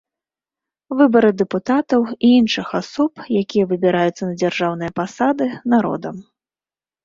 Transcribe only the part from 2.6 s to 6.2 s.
асоб, якія выбіраюцца на дзяржаўныя пасады народам.